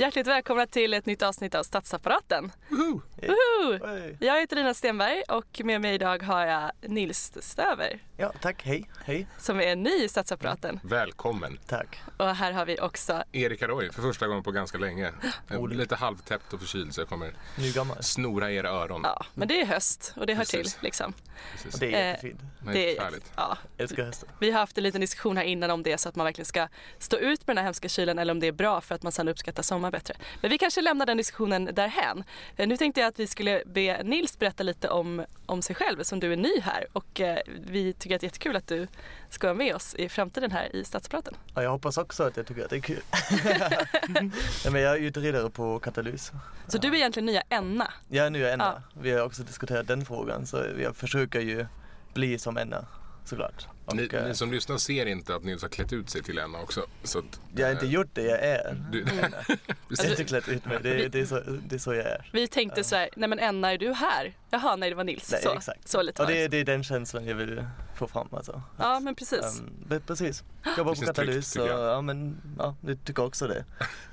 [0.00, 2.52] Hjärtligt välkomna till ett nytt avsnitt av Statsapparaten.
[2.68, 3.00] Woho!
[3.16, 4.16] Woho!
[4.20, 7.98] Jag heter Lina Stenberg och med mig idag har jag Nils Stöver.
[8.16, 8.62] Ja, tack.
[8.64, 8.90] Hej.
[9.04, 9.26] Hej.
[9.38, 10.80] Som är ny i Statsapparaten.
[10.82, 11.58] Välkommen.
[11.66, 12.00] Tack.
[12.16, 15.12] Och här har vi också Erika Roy för första gången på ganska länge.
[15.50, 18.02] Oh, Lite halvtäppt och förkyld så jag kommer Nygammal.
[18.02, 19.00] snora era öron.
[19.04, 20.74] Ja, men det är höst och det hör Precis.
[20.74, 21.12] till liksom.
[21.52, 21.74] Precis.
[21.74, 22.40] Och det är jättefint.
[22.60, 23.58] Det Det är ja.
[23.78, 24.28] Älskar hösten.
[24.40, 26.68] Vi har haft en liten diskussion här innan om det så att man verkligen ska
[26.98, 29.12] stå ut med den här hemska kylen eller om det är bra för att man
[29.12, 30.14] sen uppskattar sommar bättre.
[30.40, 32.24] Men vi kanske lämnar den diskussionen därhän.
[32.56, 36.02] Eh, Nu tänkte jag att vi skulle be Nils berätta lite om, om sig själv
[36.02, 38.86] som du är ny här och eh, vi tycker att det är jättekul att du
[39.30, 41.34] ska vara med oss i framtiden här i Stadsapparaten.
[41.54, 43.02] Ja, jag hoppas också att jag tycker att det är kul.
[44.64, 46.32] ja, men jag är utredare på Katalys.
[46.68, 47.92] Så du är egentligen nya Enna.
[48.08, 48.82] Jag är nu Enna.
[48.94, 49.00] Ja.
[49.00, 51.66] Vi har också diskuterat den frågan så jag försöker ju
[52.14, 52.84] bli som Enna
[53.28, 53.66] såklart.
[53.84, 56.38] Och, Ni, eh, ni som lyssnar ser inte att Nils har klätt ut sig till
[56.38, 56.86] Enna också.
[57.02, 58.98] Så att, jag har inte eh, gjort det, jag är Du,
[59.88, 62.30] Jag har inte klätt ut mig, det, det, är så, det är så jag är.
[62.32, 64.36] Vi tänkte så här, nej men Enna är du här?
[64.50, 65.32] Jaha, nej det var Nils.
[65.32, 65.88] Nej, så, exakt.
[65.88, 66.56] så lite Och det, det.
[66.56, 67.64] är den känslan jag vill
[67.96, 68.62] få fram alltså.
[68.78, 69.60] Ja men precis.
[69.90, 70.44] Um, precis.
[70.78, 73.64] Jobbar på Katalys tycker och ja men ja, jag tycker också det.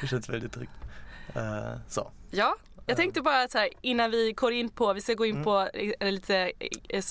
[0.00, 0.72] det känns väldigt tryggt.
[1.36, 2.10] Uh, så.
[2.30, 5.34] Ja, jag tänkte bara så här innan vi går in på, vi ska gå in
[5.34, 5.44] Mm.
[5.44, 5.68] på
[6.00, 6.52] en, lite,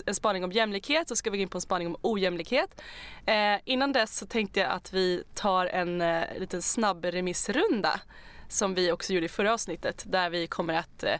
[0.06, 2.81] en spaning om jämlikhet så ska vi gå in på en spaning om ojämlikhet.
[3.25, 8.00] Eh, innan dess så tänkte jag att vi tar en eh, liten snabb remissrunda
[8.47, 11.19] som vi också gjorde i förra avsnittet där vi kommer att eh,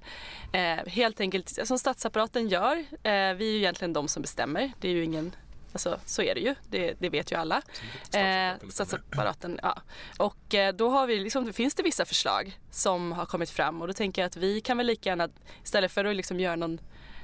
[0.62, 4.72] eh, helt enkelt, som statsapparaten gör, eh, vi är ju egentligen de som bestämmer.
[4.80, 5.36] Det är ju ingen
[5.74, 7.62] Alltså så är det ju, det, det vet ju alla.
[8.14, 9.82] Eh, statsapparaten, ja.
[10.18, 13.88] Och eh, då har vi liksom, finns det vissa förslag som har kommit fram och
[13.88, 15.30] då tänker jag att vi kan väl lika gärna,
[15.64, 16.80] istället för att liksom göra någon,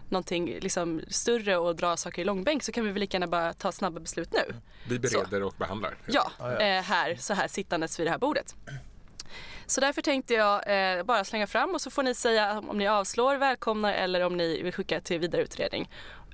[0.09, 3.53] någonting liksom större och dra saker i långbänk så kan vi väl lika gärna bara
[3.53, 4.55] ta snabba beslut nu.
[4.89, 5.97] vi bereder och behandlar.
[6.07, 6.59] Ja, ja.
[6.59, 8.55] eh, här, så här sittandes vid det här bordet.
[9.65, 12.87] Så därför tänkte jag eh, bara slänga fram och så får ni säga om ni
[12.87, 15.89] avslår, välkomnar eller om ni vill skicka till vidare utredning.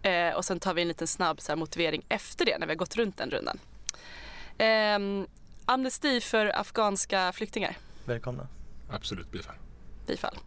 [0.06, 2.72] Eh, och sen tar vi en liten snabb så här, motivering efter det när vi
[2.72, 3.60] har gått runt den rundan.
[4.58, 5.28] Eh,
[5.66, 7.78] amnesti för afghanska flyktingar.
[8.06, 8.48] Välkomna.
[8.90, 9.56] Absolut bifall.
[10.08, 10.38] Bifall.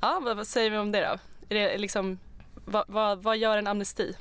[0.00, 1.18] Ja, vad, vad säger vi om det då?
[1.54, 2.18] Är det liksom,
[2.64, 4.16] vad, vad, vad gör en amnesti?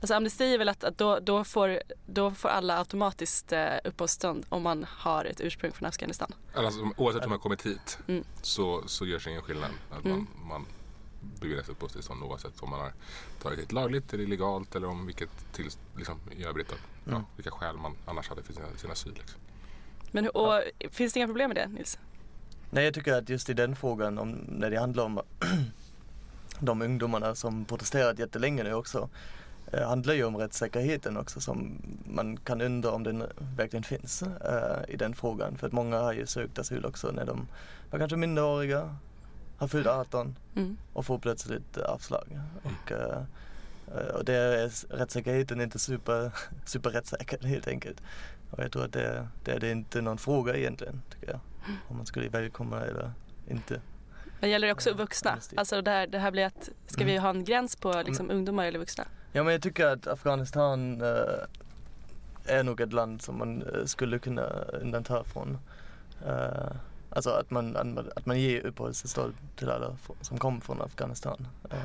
[0.00, 4.46] Alltså amnesti är väl att, att då, då, får, då får alla automatiskt eh, uppehållstillstånd
[4.48, 6.34] om man har ett ursprung från Afghanistan.
[6.54, 8.24] Alltså, oavsett om man kommit hit Mm.
[8.42, 9.70] så, så görs ingen skillnad.
[9.90, 10.66] Att man, man
[11.40, 12.92] beviljas uppehållstillstånd oavsett om man har
[13.42, 16.68] tagit hit lagligt eller illegalt eller om vilket till, liksom, i övrigt.
[17.04, 17.22] Ja, Mm.
[17.36, 19.12] vilka skäl man annars hade för sin, sin asyl.
[19.14, 19.40] Liksom.
[20.10, 21.98] Men, och, Finns det inga problem med det Nils?
[22.70, 25.20] Nej jag tycker att just i den frågan om, när det handlar om
[26.60, 29.08] de ungdomarna som protesterat jättelänge nu också
[29.72, 33.24] eh, handlar ju om rättssäkerheten också som man kan undra om den
[33.56, 35.58] verkligen finns eh, i den frågan.
[35.58, 37.46] För att många har ju sökt asyl också när de
[37.90, 38.96] var kanske minderåriga,
[39.56, 40.76] har fyllt 18 Mm.
[40.92, 42.40] och får plötsligt avslag.
[42.62, 43.22] Och, eh,
[43.96, 46.32] eh, och det är rättssäkerheten är inte super,
[46.64, 48.02] super rättssäker helt enkelt.
[48.50, 51.40] Och jag tror att det, det är det inte någon fråga egentligen tycker jag.
[51.88, 53.12] Om man skulle välkomna eller
[53.48, 53.80] inte.
[54.40, 55.38] Men gäller det också Ja, vuxna?
[55.56, 57.22] Alltså det här, det här blir att, ska vi Mm.
[57.22, 59.04] ha en gräns på liksom, ungdomar eller vuxna?
[59.32, 64.18] Ja men jag tycker att Afghanistan eh, är nog ett land som man eh, skulle
[64.18, 64.42] kunna
[64.82, 65.58] undanta från.
[66.26, 66.70] Eh,
[67.14, 67.76] alltså att man,
[68.16, 71.46] att man ger uppehållstillstånd till alla som kommer från Afghanistan.
[71.70, 71.78] Eh,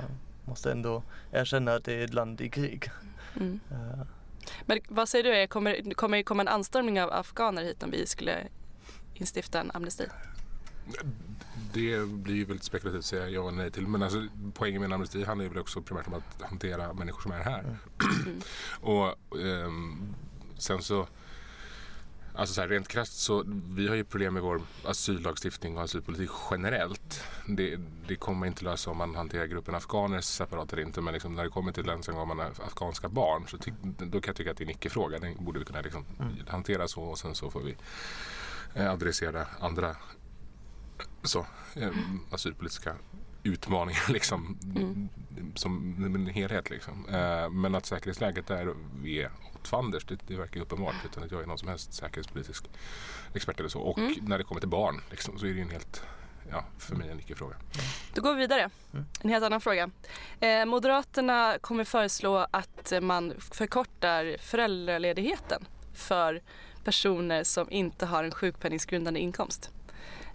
[0.45, 2.91] måste ändå erkänna att det är ett land i krig.
[3.35, 3.59] Mm.
[3.71, 4.05] Eh,
[4.65, 7.91] Men vad säger du, är- kommer, kommer det komma en anstormning av afghaner hit om
[7.91, 8.47] vi skulle
[9.13, 10.05] instifta en amnesti?
[11.73, 13.87] Det blir ju väldigt spekulativt att säga ja eller nej till.
[13.87, 17.21] Men alltså, poängen med en amnesti handlar ju väl också primärt om att hantera människor
[17.21, 17.59] som är här.
[17.59, 18.41] Mm.
[18.81, 20.13] och ehm,
[20.57, 21.07] sen så
[22.39, 23.43] Alltså så här, rent krasst så
[23.75, 27.23] vi har ju problem med vår asyllagstiftning och asylpolitik generellt.
[27.47, 31.01] Det, det kommer inte lösa om man hanterar gruppen afghaner separat eller inte.
[31.01, 34.51] Men liksom när det kommer till ensamkommande afghanska barn så ty, då kan jag tycka
[34.51, 35.19] att det är en icke-fråga.
[35.19, 36.05] Den borde vi kunna liksom
[36.47, 37.75] hantera så och sen så får vi
[38.73, 39.95] eh, adressera andra
[41.23, 41.45] så,
[41.75, 41.91] eh,
[42.31, 42.95] asylpolitiska
[43.43, 44.57] utmaningar liksom,
[45.55, 46.69] som en helhet.
[46.69, 47.05] Liksom.
[47.09, 48.75] Eh, men att säkerhetsläget där
[49.05, 49.29] är
[49.67, 52.65] fanders, det, det verkar uppenbart utan att jag är någon som helst säkerhetspolitisk
[53.33, 53.81] expert eller så.
[53.81, 56.03] Och när det kommer till barn liksom, så är det ju en helt,
[56.51, 57.55] ja, för mig en icke-fråga.
[58.13, 58.69] Då går vi vidare.
[59.21, 59.89] En helt annan fråga.
[60.39, 66.41] Eh, Moderaterna kommer föreslå att man förkortar föräldraledigheten för
[66.83, 69.71] personer som inte har en sjukpenningsgrundande inkomst.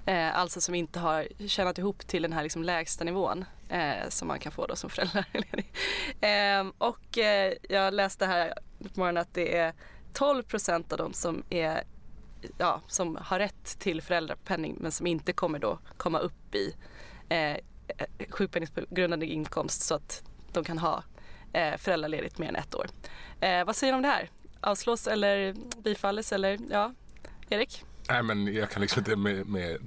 [0.06, 4.28] Eh, alltså som inte har tjänat ihop till den här liksom lägsta nivån eh, som
[4.28, 5.72] man kan få då som föräldraledig.
[6.20, 8.54] Eh, och eh, jag läste här
[8.88, 9.72] på morgonen att det är
[10.12, 11.84] 12 procent av dem som är
[12.58, 16.74] ja, som har rätt till föräldrapenning men som inte kommer då komma upp i
[17.28, 17.56] eh,
[18.30, 20.22] sjukpenninggrundande inkomst så att
[20.52, 21.02] de kan ha
[21.52, 22.86] eh, föräldraledigt mer än ett år.
[23.40, 24.30] Eh, vad säger du om det här?
[24.60, 26.94] Avslås eller bifalles eller ja,
[27.48, 27.84] Erik?
[28.08, 29.78] Nej men jag kan liksom inte med, med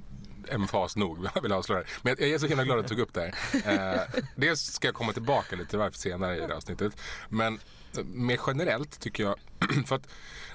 [0.50, 1.88] emfas nog jag vill avslöja det.
[2.02, 4.02] Men jag är så himla glad att du tog upp det här.
[4.14, 6.92] Eh, dels ska jag komma tillbaka lite till varför senare i det här avsnittet.
[7.28, 7.60] Men
[7.98, 9.36] eh, mer generellt tycker jag,
[9.86, 10.08] för att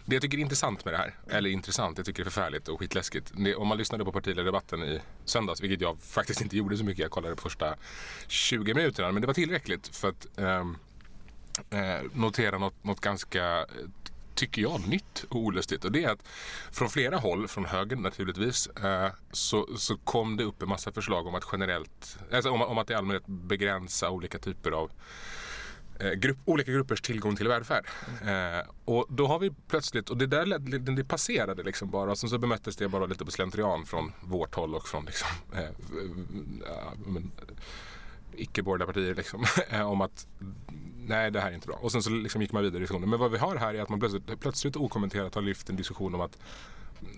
[0.06, 2.68] det jag tycker är intressant med det här, eller intressant, jag tycker det är förfärligt
[2.68, 3.32] och skitläskigt.
[3.36, 7.02] Det, om man lyssnade på partiledardebatten i söndags, vilket jag faktiskt inte gjorde så mycket,
[7.02, 7.76] jag kollade på första
[8.28, 10.78] 20 minuterna, men det var tillräckligt för att ehm,
[11.70, 13.66] eh, notera något, något ganska eh,
[14.36, 15.86] tycker jag, nytt och olustigt.
[15.86, 16.28] Och det är att
[16.72, 21.28] från flera håll, från höger naturligtvis, eh, så, så kom det upp en massa förslag
[21.28, 24.92] om att generellt, alltså om, om att i allmänhet begränsa olika typer av
[26.00, 27.86] eh, grupp, olika gruppers tillgång till välfärd.
[28.26, 32.12] Eh, och då har vi plötsligt, och det där led- det, det passerade liksom bara
[32.12, 35.30] och sen så bemöttes det bara lite på slentrian från vårt håll och från liksom,
[35.54, 35.70] eh,
[36.66, 37.32] ja, men,
[38.38, 39.46] icke-borgerliga partier liksom,
[39.86, 40.28] om att
[41.08, 41.76] nej det här är inte bra.
[41.82, 43.10] Och sen så liksom gick man vidare i diskussionen.
[43.10, 46.16] Men vad vi har här är att man plötsligt, plötsligt okommenterat har lyft en diskussion
[46.16, 46.38] om att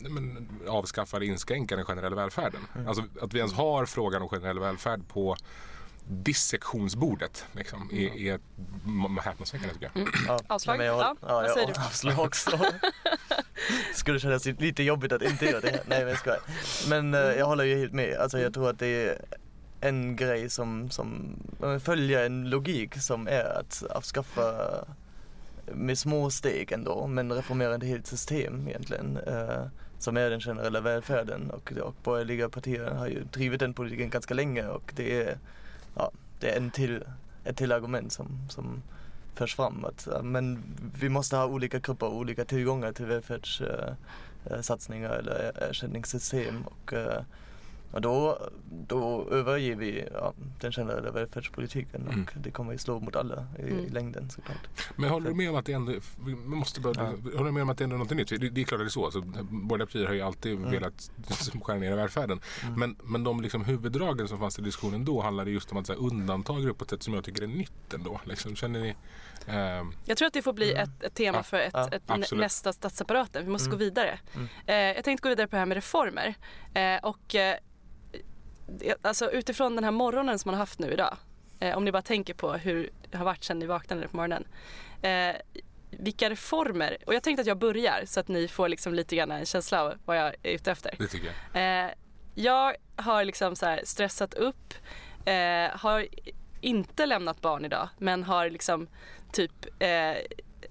[0.09, 2.61] men, avskaffa eller inskränka den generella välfärden.
[2.87, 5.35] Alltså att vi ens har frågan om generell välfärd på
[6.07, 8.39] dissektionsbordet liksom, är, är
[8.85, 10.07] m- häpnadsväckande tycker jag.
[10.27, 10.77] Ja, Avslag?
[10.77, 11.73] men jag, Ja, ja, vad jag säger du?
[11.73, 12.59] avslag också.
[13.93, 15.71] Skulle kännas lite jobbigt att inte göra det.
[15.87, 16.39] Nej men jag skojar.
[16.89, 18.17] Men eh, jag håller ju helt med.
[18.17, 19.21] Alltså jag tror att det är
[19.87, 21.35] en grej som, som
[21.79, 24.51] följer en logik som är att avskaffa
[25.73, 29.17] med små steg ändå, men reformera ett helt system egentligen.
[29.17, 29.65] Eh,
[29.99, 34.33] som är den generella välfärden och, och borgerliga partier har ju drivit den politiken ganska
[34.33, 35.37] länge och det är,
[35.95, 37.03] ja, det är en till,
[37.43, 38.81] ett till argument som, som
[39.35, 39.85] förs fram.
[39.85, 40.63] Att, men
[40.99, 46.63] vi måste ha olika grupper och olika tillgångar till välfärdssatsningar eh, eh, eller eh, ersättningssystem.
[46.65, 47.21] Och, eh,
[47.95, 48.49] och då,
[48.87, 52.27] då överger vi ja, den generella välfärdspolitiken och Mm.
[52.35, 54.57] det kommer ju slå mot alla i, i längden såklart.
[54.95, 55.93] Men håller du med om att det ändå,
[56.25, 58.27] vi måste börja, håller du med om att det ändå är något nytt?
[58.29, 59.05] Det, det är klart att det är så.
[59.05, 61.11] Alltså, borgerliga partier har ju alltid velat
[61.63, 62.39] skära ner välfärden.
[62.77, 65.93] Men, men de liksom huvuddragen som fanns i diskussionen då handlade just om att så
[65.93, 68.21] här, undanta grupper på ett sätt som jag tycker är nytt ändå.
[68.23, 68.95] Liksom, känner ni?
[69.47, 71.89] ehm, Jag tror att det får bli ett, ett tema Ja, för ett, ja,
[72.19, 73.45] ett nästa statsapparaten.
[73.45, 74.19] Vi måste gå vidare.
[74.65, 76.33] Eh, jag tänkte gå vidare på det här med reformer.
[76.73, 77.55] Eh, och eh,
[79.01, 81.17] alltså utifrån den här morgonen som man har haft nu idag.
[81.59, 84.47] Eh, om ni bara tänker på hur det har varit sedan ni vaknade på morgonen.
[85.01, 85.35] Eh,
[85.89, 89.31] vilka reformer, och jag tänkte att jag börjar så att ni får liksom lite grann
[89.31, 90.95] en känsla av vad jag är ute efter.
[90.97, 91.85] det tycker jag.
[91.85, 91.91] Eh,
[92.35, 94.73] jag har liksom så stressat upp,
[95.25, 96.07] eh, har
[96.61, 98.87] inte lämnat barn idag men har liksom
[99.31, 100.15] typ, eh,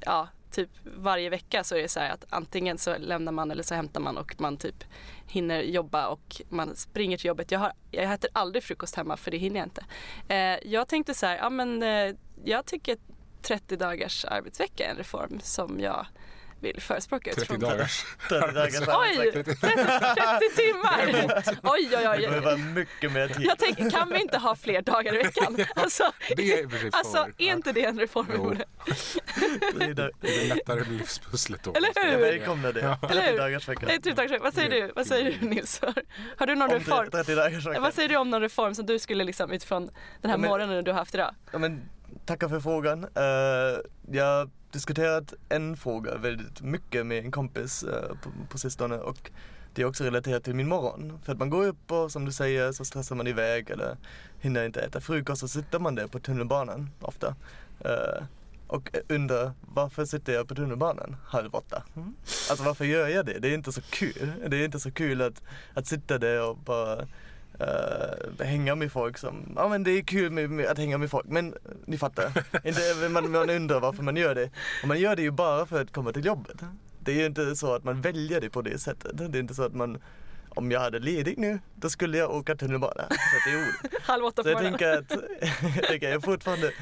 [0.00, 3.62] ja, typ varje vecka så är det så här att antingen så lämnar man eller
[3.62, 4.84] så hämtar man och man typ
[5.26, 7.50] hinner jobba och man springer till jobbet.
[7.50, 9.84] Jag, har, jag äter aldrig frukost hemma för det hinner jag inte.
[10.28, 12.14] Eh, jag tänkte så här, ja men eh,
[12.44, 12.96] jag tycker
[13.42, 16.06] 30 dagars arbetsvecka är en reform som jag
[16.64, 19.32] vill förespråka 30 utifrån- dagars 30 dagars Oj!
[19.32, 19.56] 30, 30
[20.56, 21.34] timmar!
[21.62, 22.28] Oj, oj, oj.
[22.30, 23.46] Det vara mycket mer tid.
[23.46, 25.56] Jag tänker, kan vi inte ha fler dagar i veckan?
[25.76, 28.64] Alltså, Det är alltså är inte det en reform vi borde?
[29.78, 31.72] Det är lättare livspusslet då.
[31.72, 32.12] Eller hur?
[32.12, 32.80] Jag välkomnar det.
[32.80, 33.38] Eller 30 hur?
[33.38, 33.86] dagars vecka.
[33.86, 34.92] Nej, typ, tack, vad säger du?
[34.96, 35.80] Vad säger du Nils?
[36.36, 37.10] Har du någon Om reform?
[37.10, 37.80] 30 dagars vecka.
[37.80, 39.86] Vad säger du om någon reform som du skulle liksom utifrån
[40.20, 41.34] den här Ja, men- morgonen du har haft idag?
[41.52, 41.82] Ja, men,
[42.26, 43.04] tackar för frågan.
[43.04, 43.80] Uh,
[44.12, 49.30] jag diskuterat en fråga väldigt mycket med en kompis eh, på, på sistone och
[49.74, 51.18] det är också relaterat till min morgon.
[51.22, 53.96] För att man går upp och som du säger så stressar man iväg eller
[54.40, 57.34] hinner inte äta frukost och så sitter man där på tunnelbanan ofta.
[57.80, 58.24] Eh,
[58.66, 61.82] och undrar varför sitter jag på tunnelbanan halv åtta?
[62.50, 63.38] Alltså varför gör jag det?
[63.38, 64.32] Det är inte så kul.
[64.48, 65.42] Det är inte så kul att,
[65.74, 67.06] att sitta där och bara
[67.60, 71.10] uh, hänga med folk som, ja men det är kul med, med att hänga med
[71.10, 71.54] folk men
[71.86, 72.24] ni fattar.
[72.64, 74.50] inte, man, man undrar varför man gör det.
[74.82, 76.56] Och man gör det ju bara för att komma till jobbet.
[76.98, 79.32] Det är ju inte så att man väljer det på det sättet.
[79.32, 79.98] Det är inte så att man
[80.54, 82.94] om jag hade ledigt nu, då skulle jag åka tunnelbana.
[82.94, 84.00] Så att det är.
[84.02, 85.10] Halv åtta Så på jag tänker att,
[85.76, 86.72] jag tänker, jag har fortfarande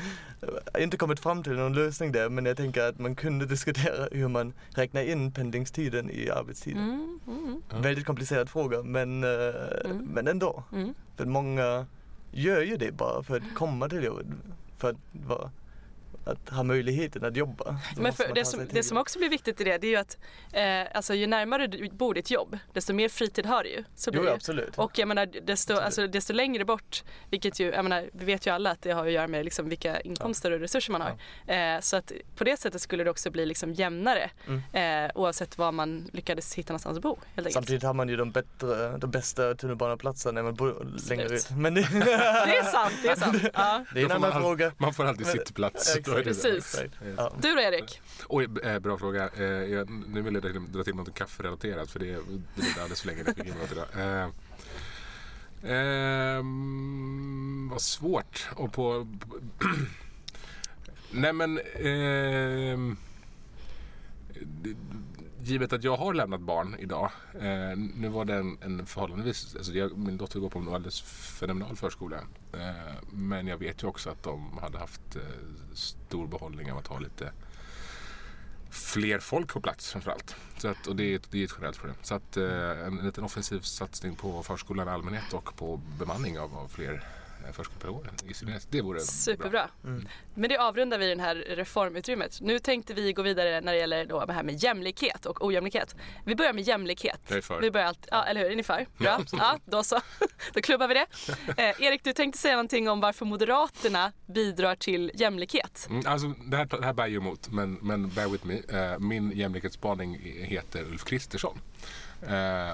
[0.79, 4.29] inte kommit fram till någon lösning där, men jag tänker att man kunde diskutera hur
[4.29, 6.83] man räknar in pendlingstiden i arbetstiden.
[6.83, 7.21] Mm,
[7.71, 9.31] mm, Väldigt komplicerad fråga, men, eh,
[10.01, 10.65] men ändå.
[10.73, 10.95] mm.
[11.17, 11.87] För många
[12.33, 14.27] gör ju det bara för att komma till jobbet,
[14.79, 15.51] för att, vara,
[16.25, 17.77] att ha möjligheten att jobba.
[17.97, 20.17] Men för det, som, det som också blir viktigt i det, det är ju att
[20.53, 23.85] eh, alltså, ju närmare du bor ditt jobb, desto mer fritid har du ju.
[23.95, 24.35] Så blir Jo, ju.
[24.35, 24.79] absolut.
[24.79, 28.51] Och jag menar, desto, alltså, desto längre bort, vilket ju, jag menar, vi vet ju
[28.51, 31.11] alla att det har att göra med liksom vilka inkomster och resurser man har.
[31.75, 35.07] Eh, så att på det sättet skulle det också bli liksom jämnare Mm.
[35.07, 37.19] eh, oavsett var man lyckades hitta någonstans att bo.
[37.53, 41.51] Samtidigt har man ju de, bättre, de bästa tunnelbaneplatserna när man bor längre ut.
[41.51, 43.43] Men det, Det är sant, det är sant.
[43.55, 43.85] Ja.
[43.95, 44.73] det är en annan all- fråga.
[44.79, 45.97] Man får alltid sittplats.
[46.19, 46.23] Är.
[46.23, 46.83] Precis.
[47.17, 47.33] Ja.
[47.41, 48.01] Du då Erik?
[48.29, 49.31] Oj, eh, bra fråga.
[49.37, 50.43] Eh, jag, nu vill jag
[50.73, 52.21] dra- till något kafferelaterat för det, det
[52.55, 53.25] blev alldeles för länge.
[53.73, 53.87] Idag.
[53.97, 54.29] Eh,
[56.39, 58.49] ehm, vad svårt.
[58.57, 59.09] Och på...
[61.11, 61.61] Nej men...
[64.41, 64.77] det-
[65.43, 67.11] givet att jag har lämnat barn idag.
[67.35, 69.57] Eh, nu var det en, en förhållandevis...
[69.57, 71.01] Alltså jag, min dotter går på en alldeles
[71.41, 72.17] fenomenal förskola.
[72.53, 75.23] Eh, men jag vet ju också att de hade haft eh,
[75.75, 77.33] stor behållning av att ha lite
[78.71, 80.37] fler folk på plats framförallt.
[80.59, 81.97] Så att, och det är, det är ett generellt problem.
[82.03, 86.39] Så att eh, en, en liten offensiv satsning på förskolan i allmänhet och på bemanning
[86.39, 87.05] av, av fler
[87.47, 88.67] eh, förskolepedagoger i synnerhet.
[88.71, 89.05] Det vore bra.
[89.05, 89.71] Superbra.
[89.85, 90.09] Mm.
[90.35, 92.41] Men det avrundar vi den här reformutrymmet.
[92.41, 95.97] Nu tänkte vi gå vidare när det gäller då det här med jämlikhet och ojämlikhet.
[96.25, 97.21] Vi börjar med jämlikhet.
[97.29, 97.61] Jag är för.
[97.61, 98.51] Vi börjar allt, ja, eller hur?
[98.51, 98.87] Är ni för?
[98.99, 99.21] Bra.
[99.33, 100.01] Ja, då så.
[100.53, 101.07] Då klubbar vi det.
[101.63, 105.87] Eh, Erik, du tänkte säga någonting om varför Moderaterna bidrar till jämlikhet.
[105.91, 108.63] Mm, alltså, det, här, det här bär ju emot, men, men bear with me.
[108.69, 111.59] Eh, min jämlikhetsspaning heter Ulf Kristersson.
[112.23, 112.73] Eh,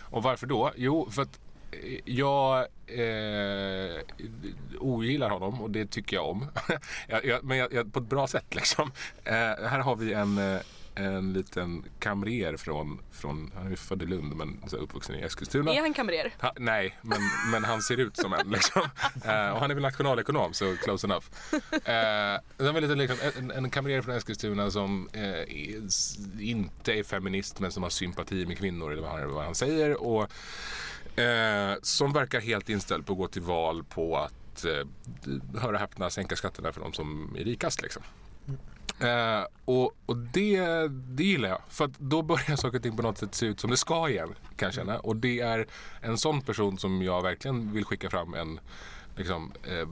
[0.00, 0.72] och varför då?
[0.76, 1.40] Jo, för att
[2.04, 4.00] jag eh,
[4.78, 6.46] ogillar honom och det tycker jag om.
[7.08, 8.92] jag, jag, men jag, på ett bra sätt liksom.
[9.24, 9.32] Eh,
[9.68, 10.60] här har vi en, eh,
[10.94, 15.74] en liten kamrer från, från, han är född i Lund men så uppvuxen i Eskilstuna.
[15.74, 16.34] Är han kamrer?
[16.40, 17.20] Ha, nej, men,
[17.52, 18.50] men han ser ut som en.
[18.50, 18.82] Liksom.
[19.24, 21.26] Eh, och han är väl nationalekonom, så close enough.
[22.58, 25.54] Sen var det liksom, en, en kamrer från Eskilstuna som eh,
[26.40, 30.02] inte är feminist men som har sympati med kvinnor, eller vad han, vad han säger.
[30.02, 30.30] Och,
[31.18, 34.86] eh, som verkar helt inställd på att gå till val på att, eh,
[35.60, 37.82] höra häpna, sänka skatterna för de som är rikast.
[37.82, 38.02] Liksom.
[39.00, 41.60] Eh, och och det, det gillar jag.
[41.68, 44.08] För att då börjar saker och ting på något sätt se ut som det ska
[44.08, 44.34] igen.
[44.56, 44.98] Kan jag känna.
[44.98, 45.66] Och det är
[46.00, 48.60] en sån person som jag verkligen vill skicka fram en
[49.16, 49.88] liksom, eh,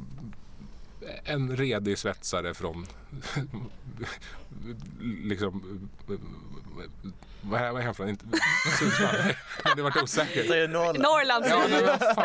[1.25, 2.87] en redig svetsare från
[5.23, 5.89] liksom
[7.41, 8.19] vad är, han från?
[8.79, 9.15] Sundsvall?
[9.77, 10.71] Det vart osäkert.
[10.71, 10.99] Norrland.
[10.99, 12.25] Norrland Ja, men